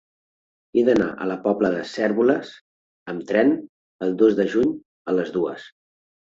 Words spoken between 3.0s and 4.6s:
amb tren el dos de